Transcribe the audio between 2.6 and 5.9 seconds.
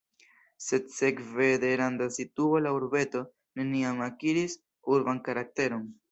la urbeto neniam akiris urban karakteron.